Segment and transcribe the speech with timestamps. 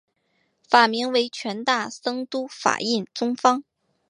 [0.67, 3.63] 法名为权大僧都法印宗方。